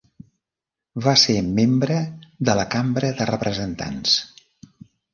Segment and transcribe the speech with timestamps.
[1.07, 1.99] Va ser membre
[2.51, 4.21] de la Cambra de Representants.